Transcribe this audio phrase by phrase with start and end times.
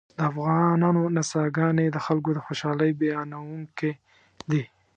[0.17, 3.91] د افغانانو نڅاګانې د خلکو د خوشحالۍ بیانوونکې
[4.51, 4.63] دي